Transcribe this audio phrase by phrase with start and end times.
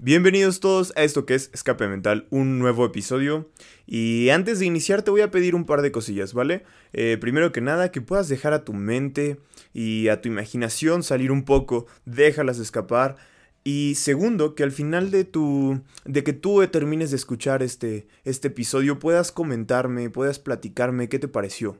[0.00, 3.50] Bienvenidos todos a esto que es Escape Mental, un nuevo episodio.
[3.84, 6.62] Y antes de iniciar te voy a pedir un par de cosillas, ¿vale?
[6.92, 9.40] Eh, primero que nada, que puedas dejar a tu mente
[9.74, 13.16] y a tu imaginación salir un poco, déjalas escapar.
[13.64, 15.82] Y segundo, que al final de tu.
[16.04, 21.26] de que tú termines de escuchar este, este episodio, puedas comentarme, puedas platicarme qué te
[21.26, 21.76] pareció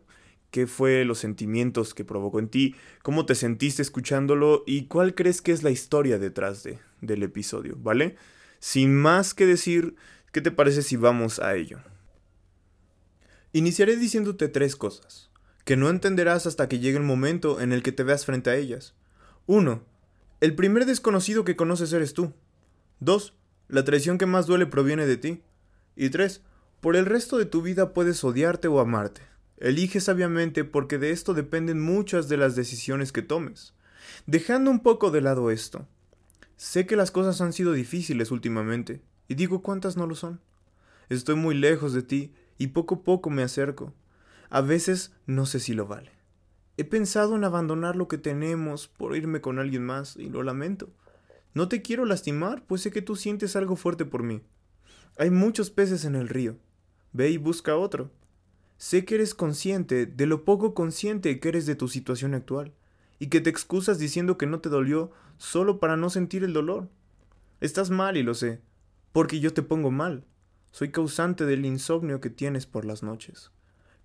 [0.51, 5.43] qué fue los sentimientos que provocó en ti, cómo te sentiste escuchándolo y cuál crees
[5.43, 8.17] que es la historia detrás de, del episodio, ¿vale?
[8.59, 9.95] Sin más que decir,
[10.33, 11.79] ¿qué te parece si vamos a ello?
[13.53, 15.31] Iniciaré diciéndote tres cosas,
[15.65, 18.57] que no entenderás hasta que llegue el momento en el que te veas frente a
[18.57, 18.95] ellas.
[19.47, 19.83] 1.
[20.41, 22.33] El primer desconocido que conoces eres tú.
[23.01, 23.35] 2.
[23.69, 25.43] La traición que más duele proviene de ti.
[25.97, 26.43] Y 3.
[26.81, 29.23] Por el resto de tu vida puedes odiarte o amarte.
[29.61, 33.75] Elige sabiamente porque de esto dependen muchas de las decisiones que tomes.
[34.27, 35.87] Dejando un poco de lado esto,
[36.57, 40.41] sé que las cosas han sido difíciles últimamente, y digo cuántas no lo son.
[41.09, 43.95] Estoy muy lejos de ti y poco a poco me acerco.
[44.51, 46.13] A veces no sé si lo vale.
[46.77, 50.91] He pensado en abandonar lo que tenemos por irme con alguien más y lo lamento.
[51.53, 54.43] No te quiero lastimar, pues sé que tú sientes algo fuerte por mí.
[55.19, 56.57] Hay muchos peces en el río.
[57.13, 58.13] Ve y busca otro.
[58.79, 62.73] Sé que eres consciente de lo poco consciente que eres de tu situación actual,
[63.19, 66.89] y que te excusas diciendo que no te dolió solo para no sentir el dolor.
[67.61, 68.61] Estás mal y lo sé,
[69.13, 70.25] porque yo te pongo mal.
[70.71, 73.51] Soy causante del insomnio que tienes por las noches.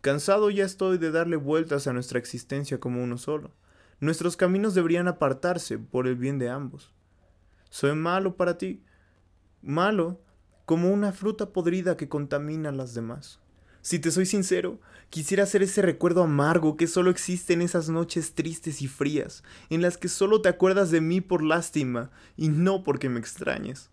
[0.02, 3.52] Cansado ya estoy de darle vueltas a nuestra existencia como uno solo.
[4.00, 6.92] Nuestros caminos deberían apartarse por el bien de ambos.
[7.70, 8.84] Soy malo para ti,
[9.62, 10.20] malo
[10.66, 13.40] como una fruta podrida que contamina a las demás.
[13.84, 18.34] Si te soy sincero, quisiera ser ese recuerdo amargo que solo existe en esas noches
[18.34, 22.86] tristes y frías, en las que solo te acuerdas de mí por lástima y no
[22.86, 23.90] porque me extrañes.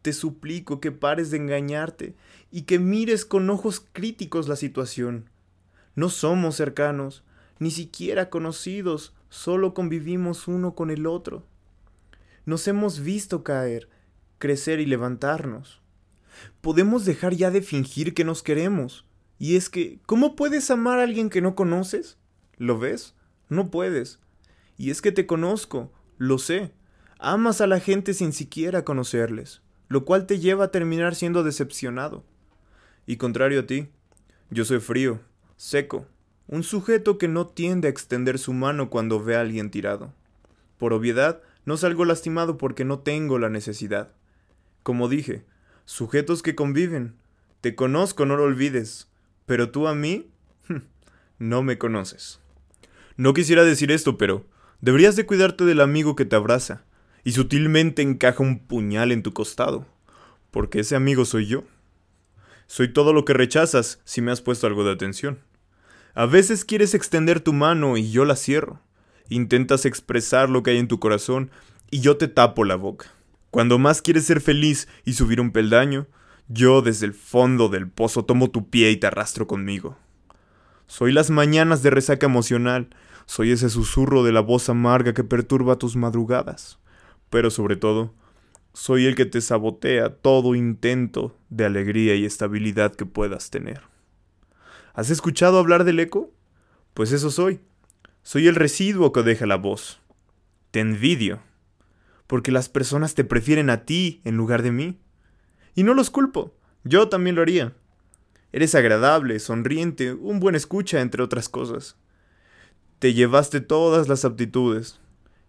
[0.00, 2.16] Te suplico que pares de engañarte
[2.50, 5.28] y que mires con ojos críticos la situación.
[5.94, 7.22] No somos cercanos,
[7.58, 11.44] ni siquiera conocidos, solo convivimos uno con el otro.
[12.46, 13.90] Nos hemos visto caer,
[14.38, 15.82] crecer y levantarnos.
[16.60, 19.06] Podemos dejar ya de fingir que nos queremos.
[19.38, 22.18] Y es que, ¿cómo puedes amar a alguien que no conoces?
[22.56, 23.14] ¿Lo ves?
[23.48, 24.18] No puedes.
[24.78, 26.72] Y es que te conozco, lo sé.
[27.18, 32.24] Amas a la gente sin siquiera conocerles, lo cual te lleva a terminar siendo decepcionado.
[33.06, 33.88] Y contrario a ti,
[34.50, 35.20] yo soy frío,
[35.56, 36.06] seco,
[36.46, 40.12] un sujeto que no tiende a extender su mano cuando ve a alguien tirado.
[40.78, 44.12] Por obviedad, no salgo lastimado porque no tengo la necesidad.
[44.82, 45.44] Como dije,
[45.86, 47.14] sujetos que conviven.
[47.62, 49.08] Te conozco, no lo olvides,
[49.46, 50.28] pero tú a mí
[51.38, 52.40] no me conoces.
[53.16, 54.44] No quisiera decir esto, pero
[54.82, 56.84] deberías de cuidarte del amigo que te abraza
[57.24, 59.86] y sutilmente encaja un puñal en tu costado,
[60.50, 61.64] porque ese amigo soy yo.
[62.66, 65.38] Soy todo lo que rechazas si me has puesto algo de atención.
[66.14, 68.80] A veces quieres extender tu mano y yo la cierro.
[69.28, 71.50] Intentas expresar lo que hay en tu corazón
[71.90, 73.15] y yo te tapo la boca.
[73.50, 76.06] Cuando más quieres ser feliz y subir un peldaño,
[76.48, 79.96] yo desde el fondo del pozo tomo tu pie y te arrastro conmigo.
[80.86, 82.90] Soy las mañanas de resaca emocional,
[83.26, 86.78] soy ese susurro de la voz amarga que perturba tus madrugadas,
[87.28, 88.14] pero sobre todo,
[88.72, 93.80] soy el que te sabotea todo intento de alegría y estabilidad que puedas tener.
[94.94, 96.30] ¿Has escuchado hablar del eco?
[96.94, 97.60] Pues eso soy.
[98.22, 100.00] Soy el residuo que deja la voz.
[100.70, 101.40] Te envidio
[102.26, 105.00] porque las personas te prefieren a ti en lugar de mí.
[105.74, 106.54] Y no los culpo,
[106.84, 107.74] yo también lo haría.
[108.52, 111.96] Eres agradable, sonriente, un buen escucha, entre otras cosas.
[112.98, 115.00] Te llevaste todas las aptitudes,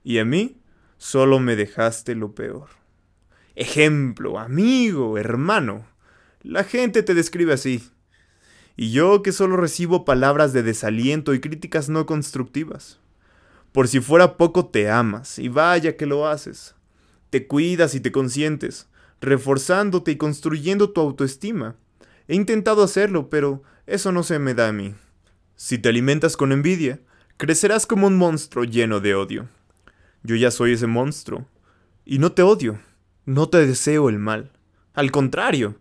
[0.04, 0.58] y a mí
[0.98, 2.68] solo me dejaste lo peor.
[3.56, 5.86] Ejemplo, amigo, hermano.
[6.44, 7.90] La gente te describe así.
[8.76, 13.00] Y yo que solo recibo palabras de desaliento y críticas no constructivas.
[13.78, 16.74] Por si fuera poco te amas, y vaya que lo haces.
[17.30, 18.90] Te cuidas y te consientes,
[19.22, 21.76] reforzándote y construyendo tu autoestima.
[22.28, 24.96] He intentado hacerlo, pero eso no se me da a mí.
[25.56, 27.02] Si te alimentas con envidia,
[27.38, 29.48] crecerás como un monstruo lleno de odio.
[30.24, 31.46] Yo ya soy ese monstruo.
[32.04, 32.80] Y no te odio,
[33.26, 34.54] no te deseo el mal.
[34.96, 35.76] Al contrario,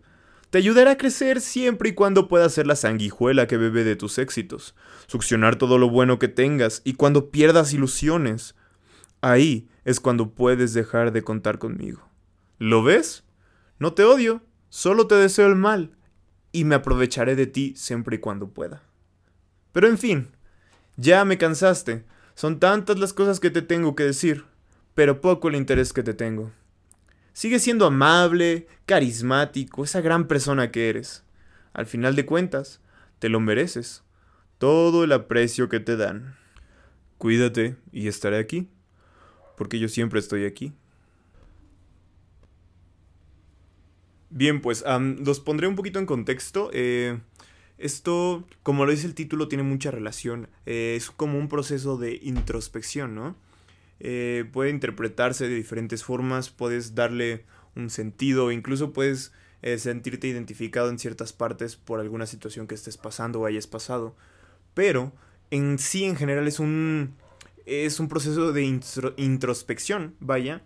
[0.49, 4.17] te ayudará a crecer siempre y cuando puedas ser la sanguijuela que bebe de tus
[4.17, 4.75] éxitos,
[5.07, 8.55] succionar todo lo bueno que tengas y cuando pierdas ilusiones,
[9.21, 12.07] ahí es cuando puedes dejar de contar conmigo.
[12.59, 13.23] ¿Lo ves?
[13.79, 15.97] No te odio, solo te deseo el mal
[16.51, 18.83] y me aprovecharé de ti siempre y cuando pueda.
[19.73, 20.29] Pero en fin,
[20.95, 22.05] ya me cansaste.
[22.35, 24.45] Son tantas las cosas que te tengo que decir,
[24.95, 26.51] pero poco el interés que te tengo.
[27.37, 31.23] Sigue siendo amable, carismático, esa gran persona que eres.
[31.71, 32.81] Al final de cuentas,
[33.19, 34.01] te lo mereces.
[34.57, 36.35] Todo el aprecio que te dan.
[37.19, 38.69] Cuídate y estaré aquí.
[39.55, 40.73] Porque yo siempre estoy aquí.
[44.31, 44.83] Bien, pues
[45.19, 46.71] los pondré un poquito en contexto.
[46.73, 47.19] Eh,
[47.77, 50.49] esto, como lo dice el título, tiene mucha relación.
[50.65, 53.35] Eh, es como un proceso de introspección, ¿no?
[53.99, 57.45] Eh, puede interpretarse de diferentes formas, puedes darle
[57.75, 59.31] un sentido, incluso puedes
[59.77, 64.15] sentirte identificado en ciertas partes por alguna situación que estés pasando o hayas pasado.
[64.73, 65.11] Pero
[65.51, 67.15] en sí, en general, es un,
[67.65, 68.63] es un proceso de
[69.17, 70.61] introspección, vaya,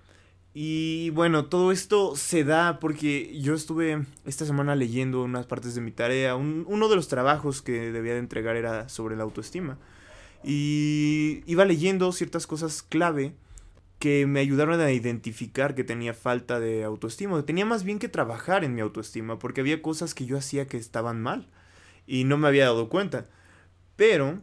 [0.53, 5.81] y bueno, todo esto se da porque yo estuve esta semana leyendo unas partes de
[5.81, 6.35] mi tarea.
[6.35, 9.77] uno de los trabajos que debía de entregar era sobre la autoestima.
[10.43, 13.35] Y iba leyendo ciertas cosas clave
[13.99, 17.45] que me ayudaron a identificar que tenía falta de autoestima.
[17.45, 20.77] Tenía más bien que trabajar en mi autoestima porque había cosas que yo hacía que
[20.77, 21.47] estaban mal
[22.07, 23.29] y no me había dado cuenta.
[23.95, 24.41] Pero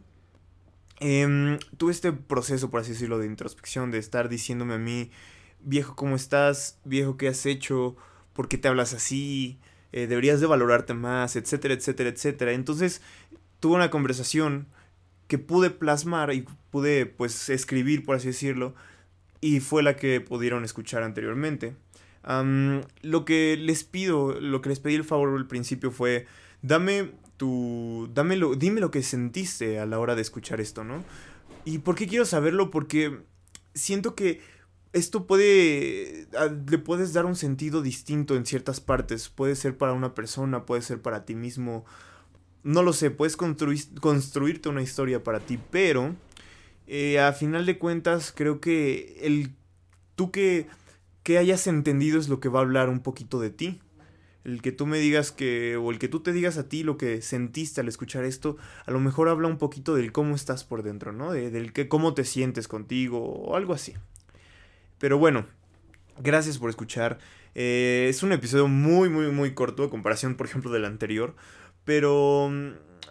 [1.01, 5.11] em, tuve este proceso, por así decirlo, de introspección, de estar diciéndome a mí
[5.59, 6.79] viejo, ¿cómo estás?
[6.85, 7.97] Viejo, ¿qué has hecho?
[8.31, 9.59] ¿Por qué te hablas así?
[9.91, 12.53] Eh, deberías de valorarte más, etcétera, etcétera, etcétera.
[12.53, 13.01] Entonces
[13.59, 14.67] tuve una conversación
[15.29, 18.73] que pude plasmar y pude pues escribir, por así decirlo,
[19.39, 21.75] y fue la que pudieron escuchar anteriormente.
[23.01, 26.25] lo que les pido, lo que les pedí el favor al principio fue,
[26.63, 31.05] dame tu, dámelo, dime lo que sentiste a la hora de escuchar esto, ¿no?
[31.63, 32.71] ¿Y por qué quiero saberlo?
[32.71, 33.19] Porque
[33.75, 34.41] siento que
[34.93, 36.27] esto puede,
[36.67, 39.29] le puedes dar un sentido distinto en ciertas partes.
[39.29, 41.85] Puede ser para una persona, puede ser para ti mismo.
[42.63, 46.15] No lo sé, puedes construirte una historia para ti, pero
[46.87, 49.51] eh, a final de cuentas creo que el
[50.15, 50.67] tú que,
[51.23, 53.79] que hayas entendido es lo que va a hablar un poquito de ti.
[54.43, 56.97] El que tú me digas que, o el que tú te digas a ti lo
[56.97, 60.81] que sentiste al escuchar esto, a lo mejor habla un poquito del cómo estás por
[60.81, 61.31] dentro, ¿no?
[61.31, 63.93] del que cómo te sientes contigo o algo así.
[64.97, 65.45] Pero bueno,
[66.17, 67.19] gracias por escuchar.
[67.55, 71.35] Eh, es un episodio muy, muy, muy corto a comparación, por ejemplo, del anterior.
[71.89, 72.51] Pero,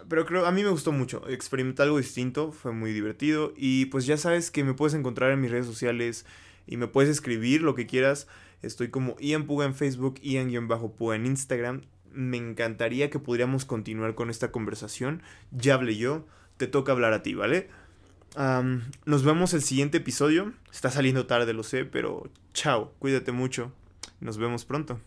[0.07, 1.27] pero creo, a mí me gustó mucho.
[1.27, 3.51] Experimentar algo distinto, fue muy divertido.
[3.57, 6.25] Y pues ya sabes que me puedes encontrar en mis redes sociales
[6.65, 8.29] y me puedes escribir lo que quieras.
[8.61, 11.81] Estoy como Ian Puga en Facebook, Ian-Puga en Instagram.
[12.13, 15.23] Me encantaría que pudiéramos continuar con esta conversación.
[15.51, 17.67] Ya hablé yo, te toca hablar a ti, ¿vale?
[19.03, 20.53] nos vemos el siguiente episodio.
[20.71, 23.73] Está saliendo tarde, lo sé, pero chao, cuídate mucho.
[24.21, 25.01] Nos vemos pronto.